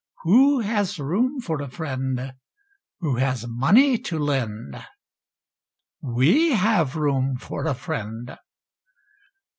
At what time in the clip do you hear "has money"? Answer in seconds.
3.17-3.99